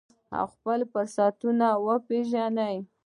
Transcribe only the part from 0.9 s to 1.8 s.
فرصتونه